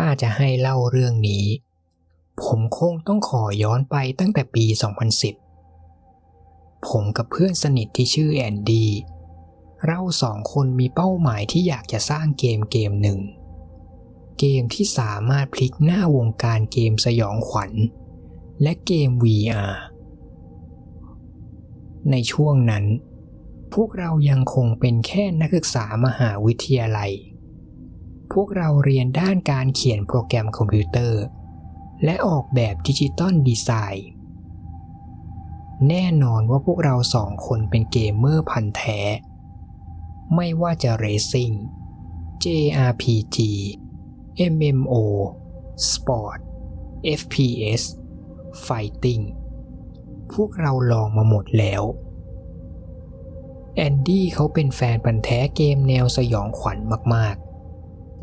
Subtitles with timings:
[0.00, 1.44] ถ้าจะให้เล่าเรื่องนี้
[2.42, 4.64] ผมคงต้องขอย้อนไปตั้งแต่ปี
[6.00, 8.90] 2010 ผมกับเพื่อนสนิทที่ชื่อแอนดี้
[9.86, 13.20] เราสองคนมีเป้าหมายที่อยากจะสร้างเกมเกมหนึ่ง
[14.38, 17.72] เกมที่สามารถพลิกหน้าวงการเกมสยองขวัญ
[18.62, 19.72] และเกม VR
[22.10, 22.84] ในช่วงนั้น
[23.74, 27.12] พวกเรายังคงเป็นแค่นักศึกษามหาวิทยาลัย
[28.32, 31.22] พวกเราเรียนด้านการเขียนโปรแกรมคอมพิวเตอร์
[32.04, 34.08] และออกแบบ digital design
[35.88, 39.00] แน่นอนว่าพวกเราสองคนเป็นเกมเมอร์พันธุ์แท้
[40.34, 41.52] ไม่ว่าจะ racing
[42.44, 43.38] JRPG
[44.52, 44.94] MMO
[45.90, 46.38] Sport
[47.20, 47.82] FPS
[48.66, 49.24] Fighting
[50.32, 51.82] พวกเราลองมาหมดแล้ว
[53.74, 56.78] แอนดี้เขาเป็นแฟนปันแท้เกมแนวสยองขวัญ
[57.14, 57.47] มากๆ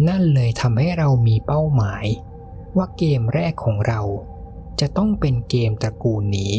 [0.08, 2.05] นั่นเลยทำให้เรามีเป้าหมาย
[2.77, 4.02] ว่าเกมแรกของเรา
[4.80, 6.54] จะต้องเป็นเกมตระกูลนี้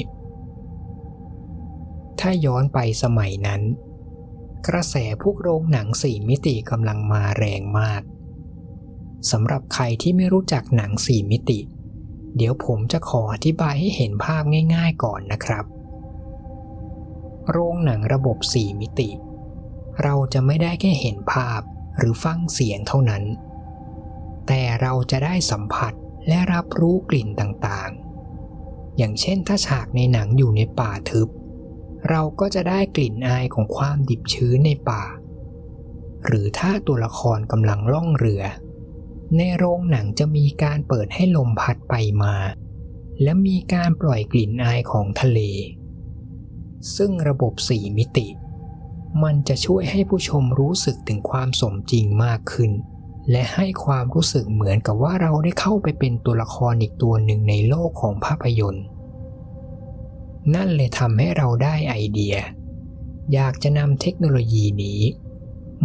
[2.21, 3.63] ถ้าย้อนไปสมัยนั้น
[4.67, 8.03] กระแสพวกโรงหนังสี่มิติกำลังมาแรงมาก
[9.31, 11.61] สำหรับใครที่ไม่รู้จักหนังสี่มิติ
[12.37, 14.43] เดี๋ยวผมจะขออธิบายให้เห็นภาพ
[14.75, 15.65] ง่าย ๆก่อนนะครับ
[17.51, 19.11] โรงหนังระบบสี่มิติ
[20.03, 21.61] เราจะไม่ได้แค่เห็นภาพ
[21.99, 23.25] หรือฟังเสียงเท่านั้น
[24.47, 25.93] แต่เราจะได้สัมผัส
[26.29, 31.29] และรับรู้กลิ่นต่างๆ อย่างเช่นถ้าฉากในหนังอยู่ในป่าทึบ
[32.11, 35.05] เราก็จะได้กลิ่นอายของความดิบชื้นในป่า
[36.27, 38.43] หรือถ้าตัวละครกำลังล่องเรือ
[39.37, 42.35] ในโรงหนังจะมีการเปิดให้ลมพัดไปมา
[43.23, 45.41] และมีการปล่อยกลิ่นอายของทะเล
[46.97, 48.27] ซึ่งระบบสี่มิติ
[49.23, 52.73] มันจะช่วยให้ผู้ชมรู้สึกถึงความสมจริงมากขึ้น
[53.31, 58.87] และให้ความรู้สึกเหมือนกับว่าเราได้เข้าไปเป็นตัวละครอีกตัวหนึ่งในโลกของภาพยนตร์
[60.55, 62.37] นั่นเลยทำให้เราได้ไอเดีย
[63.33, 65.01] อยากจะนำเทคโนโลยีนี้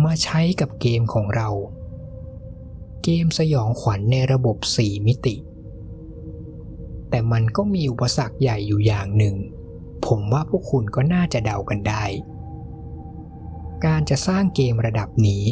[0.04, 1.50] มาใช้กับเกมของเรา
[3.04, 5.36] เกมสยองขวัญในระบบ 4 มิติ
[7.10, 9.36] แต่มันก็มีอุปสรรคใหญ่อยู่อย่างหนึ่ง
[10.06, 12.04] ผมว่าพวกคุณก็น่าจะเดากันได้
[13.86, 15.44] การจะสร้างเกมระดับนี้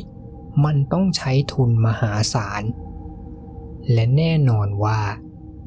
[0.65, 2.63] มันต้องใช้ทุนมหาศาล
[3.93, 4.99] และแน่นอนว่า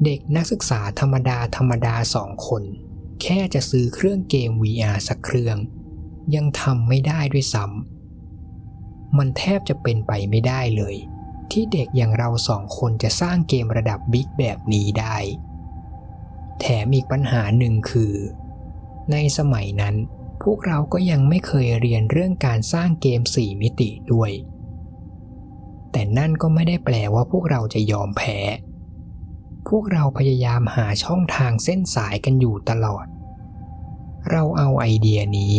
[0.03, 2.63] เด็กนักศึกษาธรรมดาธรรมดาสองคน
[3.21, 5.57] แค่จะซื้อเครื่องเกม VR สักเครื่อง
[6.35, 10.95] ยังทำไม่ได้ด้วยซ้ำมันแทบจะเป็นไปไม่ได้เลย
[11.51, 15.17] ที่เด็กอย่างเราสองคนจะสร้างเกมระดับบิ๊กแบบนี้ได้
[16.59, 18.15] แถมอีกปัญหาหนึ่งคือ
[19.11, 19.95] ในสมัยนั้น
[20.41, 24.31] พวกเราก็ยังไม่เคยเรียนเรื่องการสร้างเกม 4 มิติด้วย
[25.91, 28.37] แต่นั่นก็ไม่ได้แปลว่าพวกเราจะยอมแพ้
[29.69, 33.05] พวกเราพยายามหาช่องทางเส้นสายกันอยู่ตลอด
[34.31, 35.55] เราเอาไอเดียนี้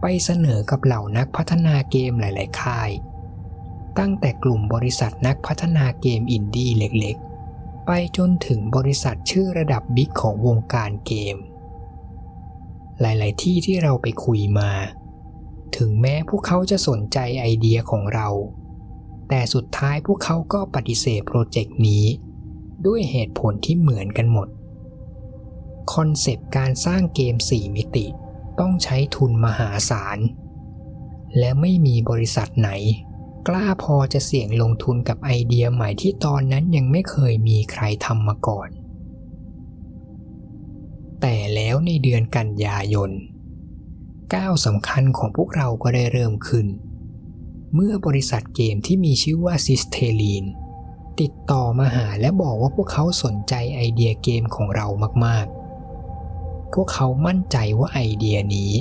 [0.00, 2.90] ไปเสนอกับเหล่านักพัฒนาเกมหลาย ๆ ค่าย
[3.98, 7.16] ตั้งแต่กลุ่มบริษัทนักพัฒนาเกมอินดี้เล็ก
[7.50, 11.36] ๆ ไปจนถึงบริษัทชื่อระดับบิ๊กของวงการเกม
[13.00, 14.70] หลาย ๆ ที่ที่เราไปคุยมา
[15.76, 18.28] ถึงแม้พวกเขาจะสนใจไอเดียของเรา
[19.28, 22.04] แต่สุดท้ายพวกเขาก็ปฏิเสธโปรเจกต์นี้
[22.86, 24.48] ด้วยเหตุผลที่เหมือนกันหมด
[25.92, 28.06] concept การสร้างเกม 4 มิติ
[28.60, 30.18] ต้องใช้ทุนมหาศาล
[31.38, 32.70] และไม่มีบริษัทไหน
[33.48, 38.68] กล้าพอจะเสี่ยงลงทุนกับไอเดียใหม่ที่ตอนนั้นยังไม่เคยมีใครทำมาก่อน
[41.26, 43.10] แต่แล้วในเดือนกันยายน
[44.34, 46.66] ก้าวสำคัญของพวกเราก็ได้เริ่มขึ้น
[47.74, 50.44] เมื่อบริษัทเกมที่มีชื่อว่าซิสเทลีน
[51.20, 54.86] ติดต่อมาหาและบอกว่าพวกเขาสนใจไอเดียเกมของเรา
[55.24, 58.72] มากๆ พวกเขามั่นใจว่าไอเดียนี้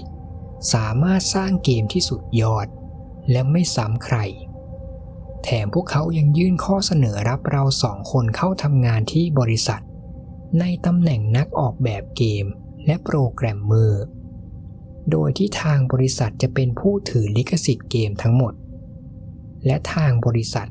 [0.74, 2.68] สามารถสร้างเกมที่สุดยอด
[3.32, 4.18] และไม่ซ้ำใคร
[5.44, 9.84] แถมพวกเขายังยื่นข้อเสนอรับเราสองคนเข้าทำงานที่บริษัท
[10.60, 12.46] ในตำแหน่งนักออกแบบเกม
[12.86, 14.06] และโปรแกรมเมอร์
[15.12, 18.54] โดยที่ทางบริษัทจะเป็นผู้ถือลิขสิทธิ์เกมทั้งหมด
[19.66, 20.70] และทางบริษัท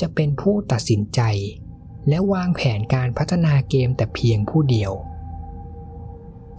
[0.00, 1.20] จะเป็นผู้ตัดสินใจ
[2.08, 4.92] และวางแผนการพัฒนาเกมแต่เพียงผู้เดียว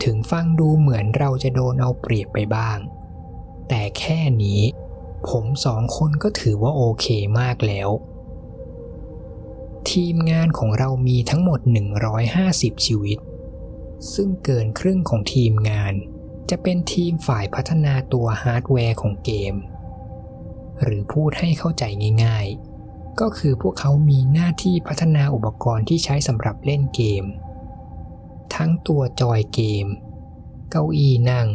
[0.03, 2.77] ถึงฟังดูเหมือนเราจะโดนเอาเปรียบไปบ้าง
[3.69, 4.61] แต่แค่นี้
[5.29, 7.05] ผมสองคนก็ถือว่าโอเค
[7.39, 7.89] มากแล้ว
[9.91, 11.59] ทีมงานของเรามีทั้งหมด
[12.21, 13.17] 150 ชีวิต
[14.13, 15.93] ซึ่งเกินครึ่งของทีมงาน
[16.49, 19.55] จะเป็นทีมฝ่ายพัฒนาตัวฮาร์ดแวร์ของเกม
[20.83, 21.83] หรือพูดให้เข้าใจ
[22.23, 22.47] ง่าย
[22.83, 27.25] ๆ ก็คือพวกเขามีหน้าที่พัฒนาอุปกรณ์ที่ใช้สำหรับเล่นเกม
[28.55, 29.85] ทั้งตัวจอยเกม
[30.69, 31.47] เก้าอี้นั่ง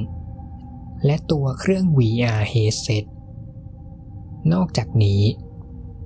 [1.04, 3.04] และตัวเครื่อง VR headset
[4.52, 5.22] นอกจากนี้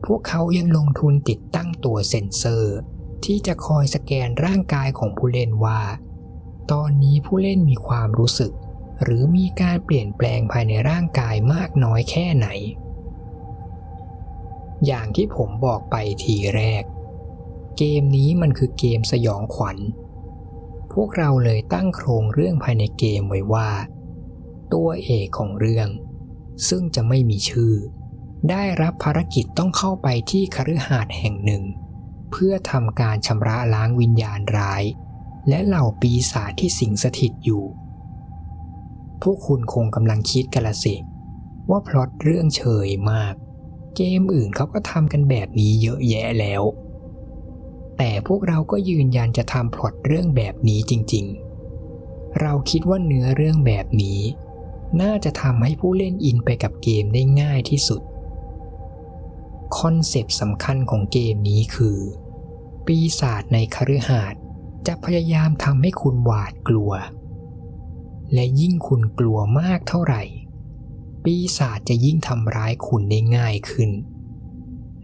[0.04, 2.76] พวกเขายังลงทุนติดตั้งตัวเซ็นเซอร์
[3.24, 5.80] ที่จะคอยสแกนร่างกายของผู้เล่นว่า
[6.72, 8.52] ตอนนี้ผู้เล่นมีความรู้สึก
[9.02, 12.48] หรือมีการเปลี่ยนแปลงภายในร่างกายมากน้อยแค่ไหน
[14.86, 16.84] อย่างที่ผมบอกไปทีแรก
[17.76, 19.78] เกมนี้มันคือเกมสยองขวัญ
[20.92, 23.70] พวกเราเลยตั้งโครงเรื่องภายในเกมไว้ว่า
[24.72, 25.88] ตัวเอกของเรื่อง
[26.68, 27.74] ซึ่งจะไม่มีชื่อ
[28.50, 31.64] ได้รับภารกิจต้องเข้าไปที่คฤหาสน์แห่งหนึ่ง
[32.30, 34.82] เพื่อทำการชำระล้างวิญญาณร้าย
[35.48, 37.64] และเหล่าปีศาจที่สิงสถิตอยู่
[39.22, 40.94] พวกคุณคงกำลังคิดกันละสิ
[41.70, 43.34] ว่าพล็อตเรื่องเชยมาก
[43.96, 46.62] เกมอื่นเขาก็ทำกันแบบนี้เยอะแยะแล้ว
[47.98, 51.24] แต่พวกเราก็ยืนยันจะทำพล็อตเรื่องแบบนี้จริง
[51.82, 54.20] ๆ เราคิดว่าเนื้อเรื่องแบบนี้
[55.02, 58.02] น่าจะทำให้ผู้เล่นอินไปกับเกมได้ง่ายที่สุด
[59.76, 61.98] concept สำคัญของเกมนี้คือ
[62.86, 64.40] ปีศาจในคฤหาสน์
[64.86, 66.92] จะพยายามทำให้คุณหวาดกลัว
[68.32, 70.22] และยิ่งคุณกลัวมากเท่าไหร่
[71.24, 73.90] ปีศาจจะยิ่งทำร้ายคุณได้ง่ายขึ้น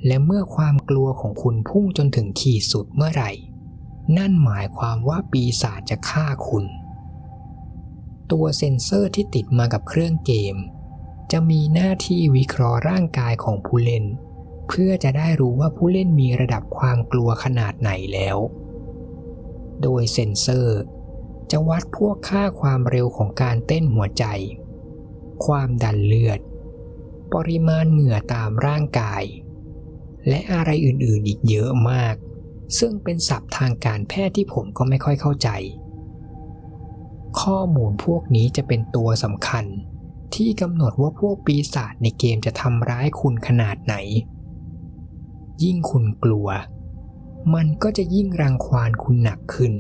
[0.06, 3.30] และเมื่อความกลัวของคุณพุ่งจนถึงขีดสุดเมื่อไหร่
[4.16, 6.64] นั่นหมายความว่าปีศาจจะฆ่าคุณ
[8.30, 10.56] ตัวเซ็นเซอร์ที่ติดมากับเครื่องเกม
[11.32, 14.04] จะมีหน้าที่วิเคราะห์ร่างกายของผู้เล่น
[14.68, 18.38] เพื่อจะได้รู้ว่าผู้เล่นมีระดับความกลัวขนาดไหนแล้ว
[19.82, 20.80] โดยเซ็นเซอร์
[21.50, 24.24] จะวัดพวกค่าความเร็วของการเต้นหัวใจ
[25.46, 26.40] ความดันเลือด
[27.34, 29.22] ปริมาณเหงื่อตามร่างกาย
[30.28, 32.14] และอะไรอื่นๆอีกเยอะมาก
[32.78, 35.48] ซึ่งเป็นศัพท์ทางการแพทย์ที่ผมก็ไม่ค่อยเข้าใจ
[37.40, 39.64] ข้อมูลพวกนี้จะเป็นตัวสำคัญ
[40.34, 43.94] ที่กำหนดว่าพวกปีศาจในเกมจะทำร้ายคุณขนาดไหน
[45.62, 46.48] ยิ่งคุณกลัว
[47.54, 49.72] มันก็จะยิ่งรังควานคุณหนักขึ้น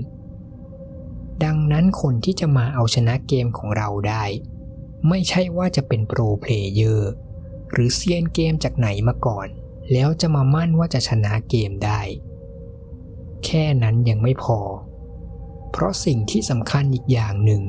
[1.44, 4.24] ดังนั้นคนที่จะมาเอาชนะเกมของเราได้
[5.08, 7.10] ไม่ใช่ว่าจะเป็น pro player
[7.70, 9.48] หรือเซียนเกมจากไหนมาก่อน
[9.92, 12.00] แล้วจะมามั่นว่าจะชนะเกมได้
[13.44, 14.58] แค่นั้นยังไม่พอ
[15.70, 17.62] เพราะสิ่งที่สำคัญอีกอย่างหนึ่ง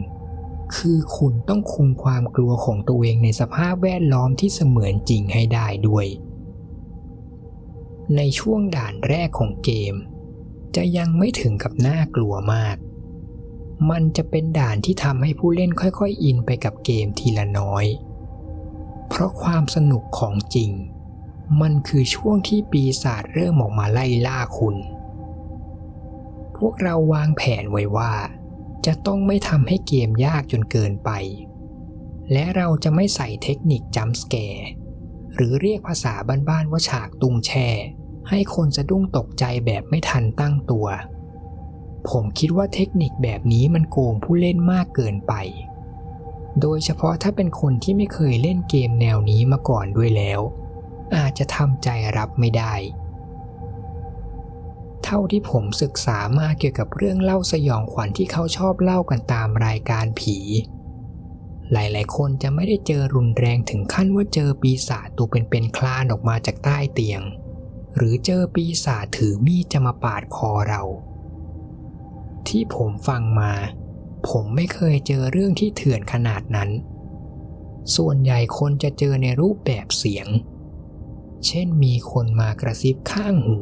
[0.75, 6.05] คือคุณต้องคุมความกลัวของตัวเองในสภาพแวดล้อมที่เสมือนจริงให้ได้ด้วย
[8.17, 9.95] ในช่วงด่านแรกของเกม
[10.75, 12.77] จะยังไม่ถึงกับน่ากลัวมาก
[13.89, 17.85] มันจะเป็นด่านที่ทำให้ผู้เล่นค่อยๆอินไปกับเกมทีละน้อย
[19.07, 20.71] เพราะความสนุกของจริง
[21.61, 24.75] มันคือช่วงที่ปีศาจเริ่มออกมาไล่ล่าคุณ
[26.57, 28.13] พวกเราวางแผนไว้ว่า
[28.85, 31.11] จะต้องไม่ทำให้เกมยากจนเกินไป
[32.31, 34.67] และเราจะไม่ใส่เทคนิคจัมส์แกร์
[35.33, 36.13] หรือเรียกภาษา
[36.49, 37.67] บ้านๆว่าฉากตุงแช่
[38.29, 40.87] ให้คนสะดุ้งตกใจแบบไม่ทันตั้งตัว
[42.09, 45.33] ผมคิดว่าเทคนิคแบบนี้มันโกงผู้เล่นมากเกินไป
[46.61, 50.39] โดยเฉพาะถ้าเป็นคนที่ไม่เคยเล่นเกมแนวนี้มาก่อนด้วยแล้ว
[51.15, 52.73] อาจจะทำใจรับไม่ได้
[55.03, 60.37] เท่าที่ผมศึกษามาเกี่ยวกับเรื่องเล่าสยองขวัญที่เขาชอบเล่ากันตามรายการผี
[61.71, 67.21] หลายๆ คนจะไม่ได้เจอรุนแรงถึงขั้นว่าเจอปีศาจตัวเป็นๆคลานออกมาจากใต้เตียง
[67.95, 70.83] หรือเจอปีศาจถือมีดจะมาปาดคอเรา
[72.47, 73.53] ที่ผมฟังมา
[74.27, 76.69] ผมไม่เคยเจอเรื่องที่เถื่อนขนาดนั้น
[77.95, 80.27] ส่วนใหญ่คนจะเจอในรูปแบบเสียง
[81.45, 83.59] เช่นมีคนมากระซิบข้างหู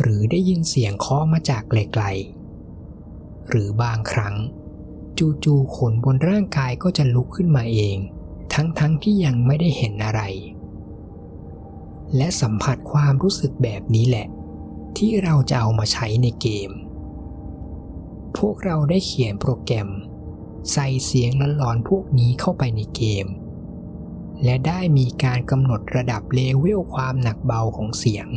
[0.00, 4.36] หรือได้ยินเสียงเคาะมาจากไกลๆหรือบางครั้ง
[5.44, 7.96] จู่ๆขนบนร่างกายก็จะลุกขึ้นมาเอง
[8.54, 10.22] ทั้งๆทที่ยังไม่ได้เห็นอะไร
[12.16, 14.26] และสัมผัสความรู้สึกแบบนี้แหละ
[14.98, 16.70] ที่เราจะเอามาใช้ในเกม
[18.38, 19.88] พวกเราได้เขียนโปรแกรม
[20.72, 23.26] ใส่เสียงหลอนๆพวกนี้เข้าไปในเกม
[24.44, 28.28] และได้มีการกำหนดระดับเลเวลความหนักเบาของเสียง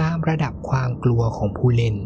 [0.00, 1.96] ตามระดับความกลัวของผู้เล่น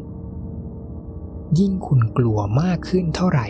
[1.59, 3.49] ยิ่งคุณกลัวมากขึ้นเท่าไหร่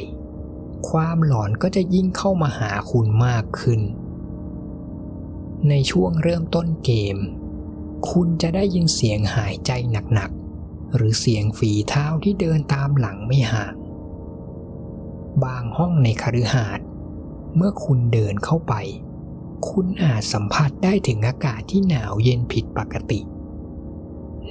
[0.91, 3.81] ความหลอนก็จะยิ่งเข้ามาหาคุณมากขึ้น
[5.69, 7.17] ในช่วงเริ่มต้นเกม
[8.11, 9.71] คุณจะได้ยินเสียงหายใจ
[10.15, 13.75] หนักๆ หรือเสียงฝีเท้าที่เดินตามหลังไม่ห่าง
[15.45, 16.87] บางห้องในคฤหาสน์
[17.57, 18.75] เมื่อคุณเดินเข้าไป
[19.69, 23.21] คุณอาจสัมผัสได้ถึงอากาศที่หนาวเย็นผิดปกติ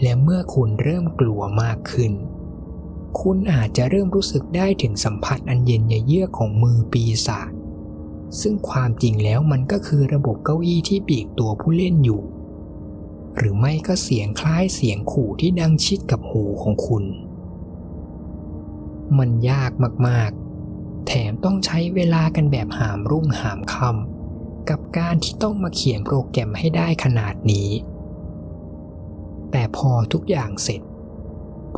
[0.01, 2.11] และเมื่อคุณเริ่มกลัวมากขึ้น
[3.21, 7.51] คุณอาจจะเริ่มรู้สึกได้ถึงสัมผัสอันเย็นเยือกของมือปีศาจ
[8.41, 12.21] ซึ่งความจริงแล้วมันก็คือระบบเก้าอี้ที่บีบตัวผู้เล่นอยู่
[13.37, 17.03] หรือไม่ก็เสียงคล้ายเสียงขู่ที่ดังชิดกับหูของคุณ
[19.17, 19.71] มันยาก
[20.07, 27.69] มากๆ แถมต้องใช้เวลากันแบบหามรุ่งหามค่ำกับการที่ต้องมาเขียนโปรแกรมให้ได้ขนาดนี้
[29.51, 30.81] แต่พอทุกอย่างเสร็จ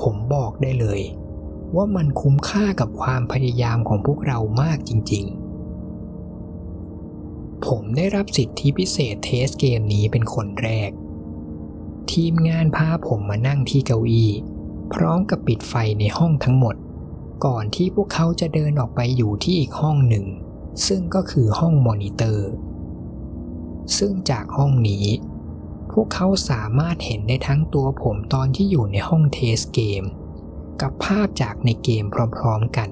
[0.02, 1.02] ผมบอกได้เลย
[1.76, 5.44] ว่ามันคุ้มค่ากับความพยายามของพวกเรามากจริง ๆ
[7.66, 10.92] ผมได้รับสิทธิพิเศษ test เกมนี้เป็นคนแรก
[12.12, 14.32] ทีมงานพาผมมานั่งที่เก้าอี้
[14.94, 16.76] พร้อมกับปิดไฟในห้องทั้งหมด
[17.46, 20.26] ก่อนที่พวกเขาจะเดินออกไปอยู่ที่อีกห้องหนึ่ง
[20.88, 22.50] ซึ่งก็คือห้องมอนิเตอร์
[23.98, 25.06] ซึ่งจากห้องนี้
[25.92, 30.04] พวกเขาสามารถเห็นได้ทั้งตัวผมตอนที่อยู่ในห้อง test เกม
[30.82, 32.06] กับภาพจากในเกม
[32.38, 32.90] พร้อมๆกัน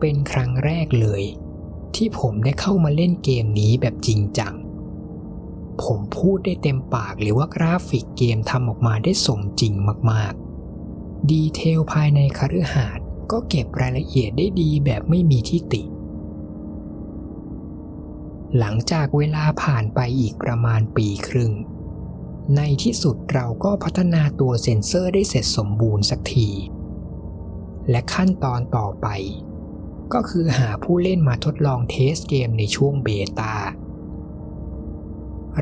[0.00, 1.22] เป็นครั้งแรกเลย
[1.94, 4.54] ที่ผมได้เข้ามาเล่นเกมนี้แบบจริงจัง
[5.84, 9.74] ผมพูดได้เต็มปากเลยว่ากราฟิกเกมทำออกมาได้สมจริง
[10.10, 15.82] มากๆ detail ภายในคฤหาสน์ก็เก็บรายละเอียดได้ดีแบบไม่มีที่ติ
[18.58, 21.52] หลังจากเวลาผ่านไปอีกประมาณปีครึ่ง
[22.56, 26.48] ในที่สุดเราก็พัฒนาตัวเซ็นเซอร์ได้เสร็จสมบูรณ์สักที
[27.90, 29.08] และขั้นตอนต่อไป
[30.12, 33.08] ก็คือหาผู้เล่นมาทดลองเทสเกมในช่วงเบ
[33.38, 33.54] ต้า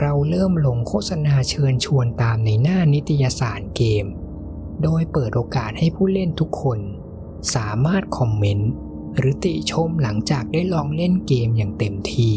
[0.00, 4.06] เราเริ่มลงโฆษณาเชิญชวนตามในหน้านิตยสารเกม
[4.82, 6.80] โดยเปิดโอกาสให้ผู้เล่นทุกคน
[7.54, 8.70] สามารถคอมเมนต์
[9.16, 12.36] หรือติชมหลังจากได้ลองเล่นเกมอย่างเต็มที่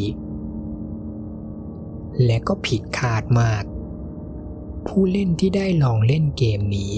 [2.25, 3.63] และก็ผิดคาดมาก
[4.87, 6.93] ผู้เล่นที่ได้ลองเล่นเกมนี้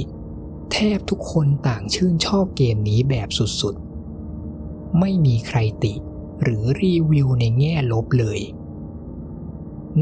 [0.71, 3.29] แทบทุกคนต่างชื่นชอบเกมนี้แบบ
[3.61, 5.93] สุดๆ ไม่มีใครติ
[6.43, 8.39] หรือรีวิวในแง่ลบเลย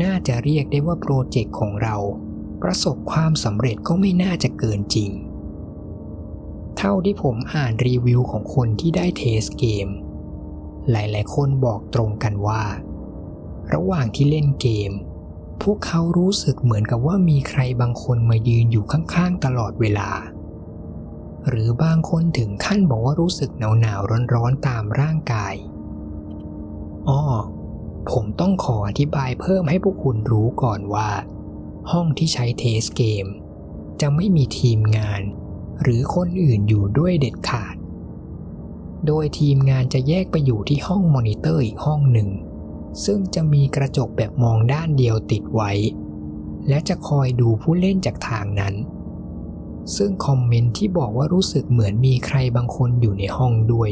[0.02, 1.96] น่าจะเรียกได้ว่าโปรเจกต์ของเรา
[2.62, 5.12] ประสบความสำเร็จก็ไม่น่าจะเกินจริง
[6.78, 9.88] เท่าที่ผมอ่านรีวิวของคนที่ได้เทสเกม
[10.92, 12.64] หลายๆ คนบอกตรงกันว่า
[13.74, 14.92] ระหว่างที่เล่นเกม
[15.62, 20.10] พวกเขารู้สึกเหมือนกับว่ามีใครบางคนมายืนอยู่ข้างๆ ตลอดเวลา
[21.50, 25.56] หรือบางคนถึงขั้นบอกว่ารู้สึกหนาวๆร้อนๆตามร่างกาย
[27.10, 27.24] อ้อ
[28.10, 31.10] ผมต้องขออธิบายเพิ่มให้พวกคุณรู้ก่อนว่า
[31.92, 33.26] ห้องที่ใช้ test เกม
[34.02, 35.22] จะไม่มีทีมงาน
[35.82, 37.76] หรือคนอื่นอยู่ด้วยเด็ดขาด
[39.08, 42.30] โดยทีมงานจะแยกไปอยู่ที่ห้องมอนิเตอร์อีกห้องหนึ่ง
[43.06, 45.72] ซึ่งจะมีกระจกแบบมองด้านเดียวติดไว้
[46.68, 48.74] และจะคอยดูผู้เล่นจากทางนั้น
[49.96, 53.92] ซึ่งคอมเมนต์ที่บอกว่ารู้สึกเหมือนมีใครบางคนอยู่ในห้องด้วย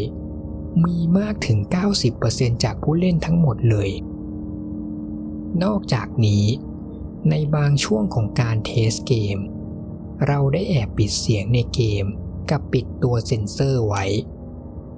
[0.85, 1.59] มีมากถึง
[2.11, 3.91] 90%จากผู้เล่นทั้งหมดเลย
[5.63, 6.45] นอกจากนี้
[7.29, 9.37] ในบางช่วงของการ test เกม
[10.27, 12.05] เราได้แอบปิดเสียงในเกม
[12.51, 14.05] กับปิดตัวเซ็นเซอร์ไว้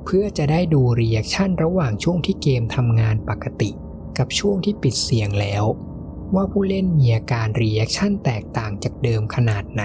[0.04, 3.70] เพื่อจะได้ดู reaction ระหว่างช่วงที่เกมทำงานปกติ
[4.18, 5.64] กับช่วงที่ปิดเสียงแล้ว
[6.36, 9.84] ว่าผู้เล่นมีอาการ reaction แตกต่างจากเดิมขนาดไหน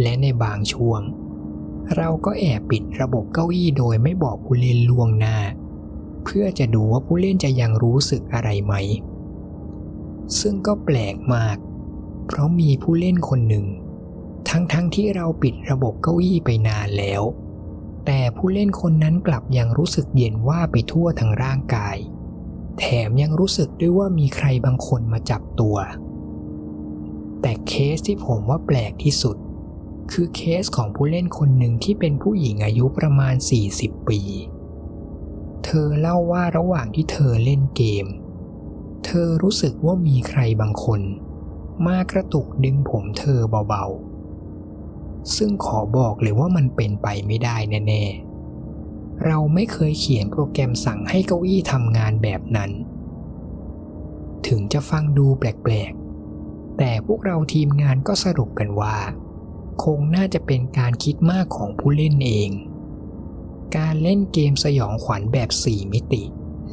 [0.00, 1.00] และในบางช่วง
[1.94, 5.36] เราก็แอบปิดระบบเก้าอี้โดยไม่บอกผู้เล่นล่วงหน้า
[6.24, 8.74] เพื่อจะดูว่าผู้เล่นจะยังรู้สึกอะไรไหม
[10.40, 11.56] ซึ่งก็แปลกมาก
[12.26, 13.66] เพราะมีผู้เล่นคนหนึ่ง
[14.48, 17.22] ทั้งๆที่เราปิดระบบเก้าอี้ไปนานแล้ว
[18.06, 21.96] แต่ผู้เล่นคนนั้นกลับยังรู้สึกเย็นว่าไปทั่วทั้งร่างกาย
[22.78, 25.76] แถมยังรู้สึกด้วยว่ามีใครบางคนมาจับตัว
[27.40, 29.36] แต่เคสที่ผมว่าแปลกที่สุด
[30.12, 33.34] คือเคสของผู้เล่นคนหนึ่งที่เป็นผู้หญิงอายุประมาณ
[33.72, 34.20] 40 ปี
[35.64, 38.06] เธอเล่าว่าระหว่างที่เธอเล่นเกม
[39.04, 41.00] เธอรู้สึกว่ามีใครบางคน
[41.86, 47.56] มากระตุกดึงผมเธอเบาๆ ซึ่งขอบอกเลยว่ามันเป็นไปไม่ได้
[47.88, 52.70] แน่ๆ เราไม่เคยเขียนโปรแกรมสั่งให้เก้าอี้ทำงานแบบนั้น
[54.46, 58.96] ถึงจะฟังดูแปลกๆ แต่พวกเราทีมงานก็สรุปกันว่า
[59.84, 62.50] คงน่าจะเป็นการคิดมากของผู้เล่นเอง
[63.76, 66.22] การเล่นเกมสยองขวัญแบบ 4 มิติ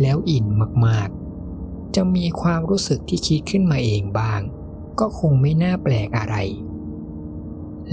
[0.01, 0.45] แล้วอิน
[0.85, 4.41] มากๆ จะมีความรู้สึกที่คิดขึ้นมาเองบ้าง
[4.99, 6.35] ก็คงไม่น่าแปลกอะไร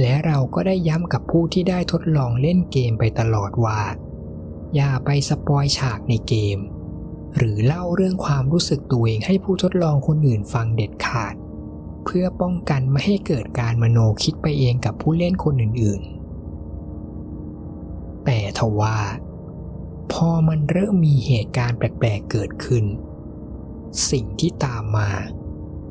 [0.01, 3.81] และเราก็ได้ย้ำกับผู้ที่ได้ทดลองเล่นเกมไปตลอดว่า
[4.75, 6.59] อย่าไปสปอยฉากในเกม
[7.37, 11.35] หรือเล่าเรื่องความรู้สึกตัวเองให้ผู้ทดลองคนอื่นฟังเด็ดขาด
[12.05, 18.99] เพื่อป้องกันไม่ให้เกิดการมโนคิดไปเองกับผู้เล่นคนอื่นๆ แต่ทว่า
[20.13, 22.85] พอมันเริ่มมีเหตุการณ์แปลกๆเกิดขึ้น
[24.11, 25.11] สิ่งที่ตามมา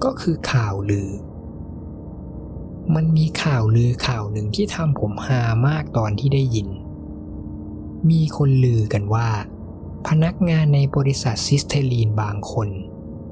[0.03, 1.09] ก็คือข่าวลือ
[2.95, 6.69] มันมีข่าวลือข่าวหนึ่งที่ทำผมฮามากตอนที่ได้ยิน
[8.09, 9.29] มีคนลือกันว่า
[10.07, 12.69] พนักงานในบริษัทซิสเทลีนบางคน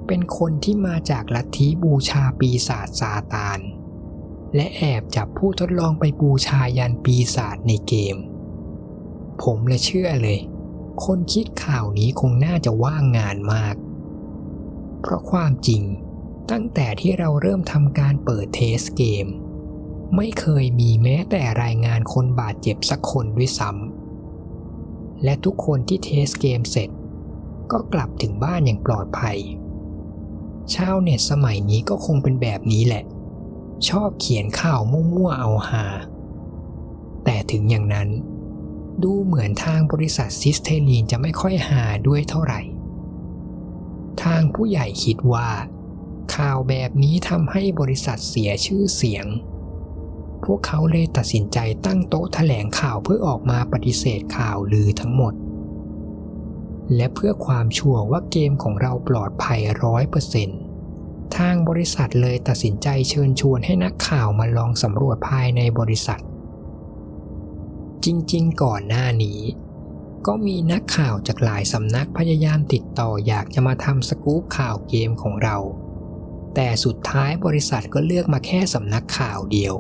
[0.08, 3.60] เป็นคนที่มาจากลัทธิบูชาปีศาจซาตาน
[4.56, 8.18] และแอบจับผู้ทดลองไปบูชายันปีศาจในเกม
[9.42, 10.40] ผมเลยเชื่อเลย
[11.06, 13.76] คนคิดข่าวนี้คงน่าจะว่างงานมาก
[15.02, 15.84] เพราะความจริง
[16.52, 19.28] ตั้งแต่ที่เราเริ่มทำการเปิด test เกม
[20.16, 26.90] ไม่เคยมีแม้แต่รายงานคนบาดเจ็บสักคนด้วยซ้ำและทุกคนที่ test เกมเสร็จ
[27.72, 29.40] ก็กลับถึงบ้านอย่างปลอดภัย
[30.76, 33.04] ชาวเน็ตสมัยนี้ก็คงเป็นแบบนี้แหละ
[33.90, 35.86] ชอบเขียนข่าวมั่วๆเอาหา
[37.24, 38.10] แต่ถึงอย่างนั้น
[39.04, 42.62] ดูเหมือนทางบริษัทซิสเทลีนจะไม่ค่อยหาด้วยเท่าไหร่
[44.24, 45.50] ทางผู้ใหญ่คิดว่า
[46.36, 49.26] ข่าวแบบนี้ทำให้บริษัทเสียชื่อเสียง
[50.44, 55.34] พวกเขาเลยตัดสินใจตั้งโต๊ะแถลงข่าวเพื่อออกมาปฏิเสธข่าวลือทั้งหมด
[56.96, 60.60] และเพื่อความชัวร์ว่าเกมของเราปลอดภัยร้อยเปอร์เซ็นต์
[61.38, 66.22] ทางบริษัทเลยตัดสินใจเชิญชวนให้นักข่าวมาลองสำรวจภายในบริษัท
[68.06, 69.42] จริงๆ ก่อนหน้านี้
[70.28, 75.58] ก็มีนักข่าวจากหลายสำนักพยายามติดต่ออยากจะมาทำสกู๊ปข่าวเกมของเรา
[76.56, 79.76] แต่สุดท้ายบริษัทก็เลือกมาแค่สำนักข่าวเดียว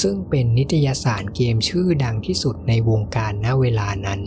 [0.00, 4.20] ซึ่งเป็นนิตยสารเกมชื่อดังที่สุดในวงการณเวลานั้น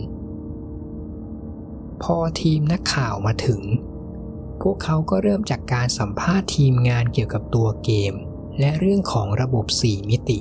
[2.02, 3.62] พอทีมนักข่าวมาถึง
[4.62, 8.14] พวกเขาก็เริ่มจากการสัมภาษณ์ทีมงานเกี่ยวกับตัวเกม
[8.60, 10.38] และเรื่องของระบบ 4 มิติ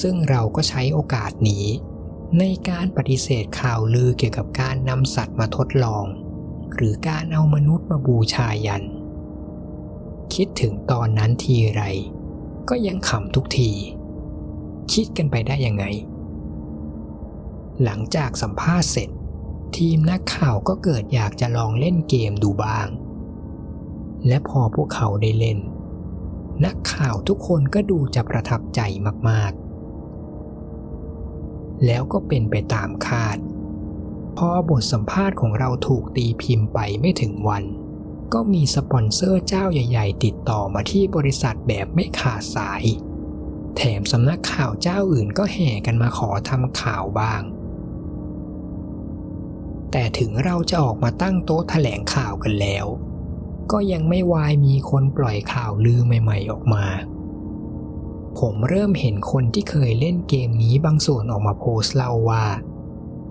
[0.00, 1.66] ซึ่งเราก็ใช้โอกาสนี้
[2.38, 6.04] ในการปฏิเสธข่าวลือเกี่ยวกับการนำสัตว์มาทดลอง
[6.74, 8.84] หรือการเอามนุษย์มาบูชายัน
[10.34, 11.82] คิดถึงตอนนั้นทีไร
[12.68, 13.70] ก็ยังขำทุกที
[14.92, 15.84] คิดกันไปได้ยังไง
[17.84, 19.10] หลังจากสัมภาษณ์เสร็จ
[19.78, 22.88] ทีมนักข่าวก็เกิดอยากจะลองเล่นเกมดูบ้าง
[24.26, 25.58] และพอพวกเขาได้เล่น
[26.64, 28.80] นักข่าวทุกคนก็ดูจะประทับใจ
[29.28, 33.38] มากๆ แล้วก็เป็นไปตามคาด
[34.36, 37.64] พอบทสัมภาษณ์ของเราถูกตีพิมพ์ไปไม่ถึงวัน
[38.32, 42.84] ก็มีสปอนเซอร์เจ้าใหญ่ ๆ ติดต่อมาที่บริษัทแบบไม่ขาดสาย
[43.76, 47.42] แถมสำนักข่าวเจ้าอื่นก็แห่กันมาขอทำข่าวบ้าง
[49.92, 52.86] แต่ถึงเราจะออกมาตั้งโต๊ะแถลงข่าวกันแล้ว
[53.72, 56.84] ก็ยังไม่วายมีคนปล่อยข่าวลือใหม่ ๆ ออกมา
[58.38, 62.46] ผมเริ่มเห็นคนที่เคยเล่นเกมนี้บางส่วนออกมาโพสต์เล่าว่า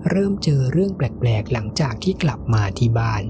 [0.10, 3.24] เริ่มเจอเรื่องแปลก ๆ หลังจากที่กลับมาที่บ้าน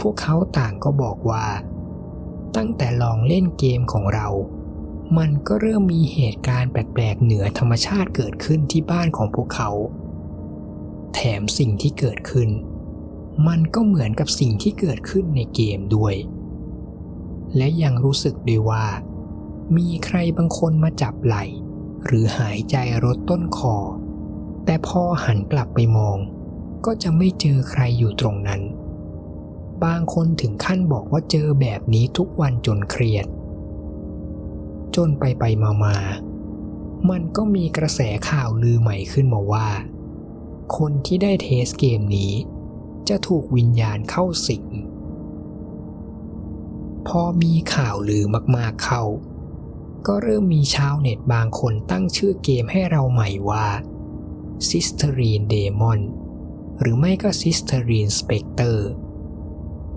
[0.00, 1.46] พวกเขาต่างก็บอกว่า
[2.56, 4.28] ตั้งแต่ลองเล่นเกมของเรา
[5.18, 9.70] มันก็เริ่มมีเหตุการณ์แปลก ๆ เหนือธรรมชาติเกิดขึ้นที่บ้านของพวกเขา
[11.14, 12.50] แถมสิ่งที่เกิดขึ้น
[13.48, 16.14] มันก็เหมือนกับสิ่งที่เกิดขึ้นในเกมด้วย
[17.56, 18.86] และยังรู้สึกด้วยว่า
[19.76, 21.44] มีใครบางคนมาจับไหล่
[22.04, 23.76] หรือหายใจรดต้นคอ
[24.64, 26.18] แต่พอหันกลับไปมอง
[26.84, 28.62] ก็จะไม่เจอใครอยู่ตรงนั้น
[29.84, 33.26] บางคนถึงขั้นบอกว่าเจอแบบนี้ทุกวันจนเครียด
[34.96, 35.96] จนไปไปมามา
[37.10, 39.68] มันก็มีกระแสข่าวลือใหม่ขึ้นมาว่า
[40.76, 42.32] คนที่ได้ test เกมนี้
[43.08, 44.64] จะถูกวิญญาณเข้าสิง
[47.06, 48.24] พอมีข่าวลือ
[48.56, 49.04] มากๆเข้า
[50.06, 53.66] ก็เริ่มมีชาวเน็ตบางคนตั้งชื่อเกมให้เราใหม่ว่า
[54.68, 56.00] Sisterine Demon
[56.80, 58.80] หรือไม่ก็ Sisterine Spectre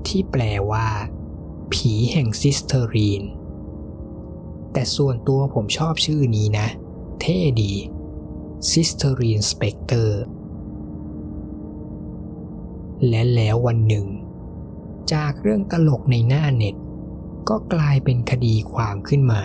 [0.07, 0.87] ที่แปลว่า
[1.73, 3.23] ผีแห่งซิสเตอรีน
[4.73, 6.67] แต่ส่วนตัวผมชอบชื่อนี้นะ
[7.21, 7.73] เท่ดี
[8.71, 10.21] Sisterine Spectre
[13.07, 14.07] และแล้ววันหนึ่ง
[15.13, 16.75] จากเรื่องตลกในหน้าเน็ต
[17.49, 19.43] ก็กลายเป็นคดีความขึ้นมา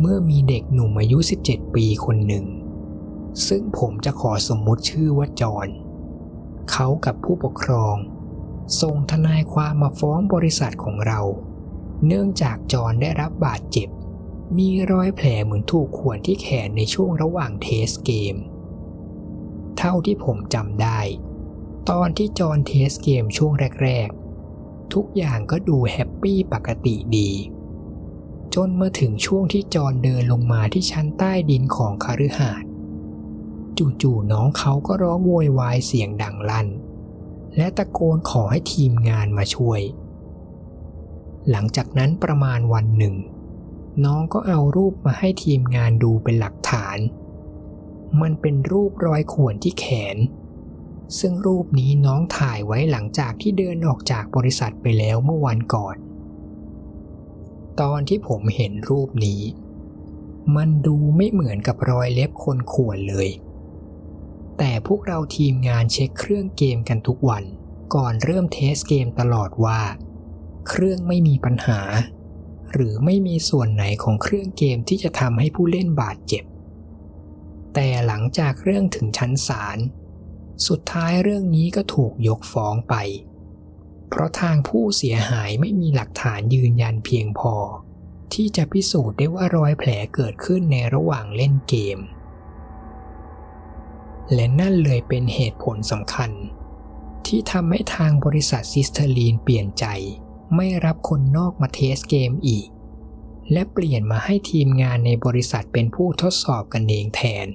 [0.00, 2.46] เมื่อมีเด็กหนุ่มอายุ 17 ปีคนหนึ่ง
[3.48, 5.68] ซึ่งผมจะขอสมมุติชื่อว่าจอน
[6.70, 7.96] เขากับผู้ปกครอง
[8.80, 11.20] ส่งทนายความมาฟ้องบริษัทของเรา
[12.06, 13.88] เนื่องจากจอนได้รับบาดเจ็บ
[14.58, 18.36] มีรอยแผลเหมือนถูกข่วนที่แขนในช่วงระหว่าง test เกม
[19.78, 21.00] เท่าที่ผมจำได้
[21.92, 24.08] ตอนที่จอน test เกมช่วงแรก
[24.50, 27.30] ๆ ทุกอย่างก็ดู happy ปกติดี
[28.54, 32.68] จนมาถึงช่วงที่จอนเดินลงมาที่ชั้นใต้ดินของคฤหาสน์
[34.02, 36.68] จู่ๆน้องเขาก็ร้องโวยวายเสียงดังลั่น
[37.56, 39.80] และตะโกนขอให้ทีมงานมาช่วย
[41.50, 43.16] หลังจากนั้นประมาณวันหนึ่ง
[44.04, 46.98] น้องก็เอารูปมาให้ทีมงานดูเป็นหลักฐาน
[48.20, 50.16] มันเป็นรูปรอยข่วนที่แขน
[51.18, 55.96] ซึ่งรูปนี้น้องถ่ายไว้หลังจากที่เดินออกจากบริษัทไปแล้วเมื่อวันก่อน
[57.80, 59.42] ตอนที่ผมเห็นรูปนี้
[60.56, 63.28] มันดูไม่เหมือนกับรอยเล็บคนข่วนเลย
[64.58, 67.44] แต่พวกเราทีมงานเช็คเครื่องเกมกันทุกวัน
[67.94, 69.80] ก่อนเริ่มเทสเกมตลอดว่า
[70.68, 71.80] เครื่องไม่มีปัญหา
[72.72, 76.44] หรือไม่มีส่วนไหนของเครื่องเกมที่จะทำให้ผู้เล่นบาดเจ็บ
[77.74, 79.78] แต่หลังจากเรื่องถึงชั้นศาล
[80.66, 82.94] สุดท้ายเรื่องนี้ก็ถูกยกฟ้องไป
[84.08, 87.54] เพราะทางผู้เสียหายไม่มีหลักฐานยืนยันเพียงพอ
[88.32, 91.98] ที่จะพิสูจน์ได้ว่ารอยแผลเกิดขึ้นในระหว่างเล่นเกม
[94.34, 96.30] และนั่นเลยเป็นเหตุผลสำคัญ
[97.26, 99.86] ที่ทำให้ทางบริษัทซิสเทอรีนเปลี่ยนใจ
[100.56, 102.68] ไม่รับคนนอกมา test เกมอีก
[103.52, 107.48] และเปลี่ยนมาให้ทีมงานในบริษัทเป็นผู้ทดสอบกันเองแทน